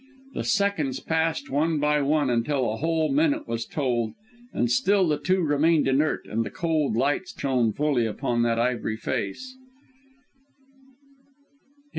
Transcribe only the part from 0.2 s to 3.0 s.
The seconds passed one by one, until a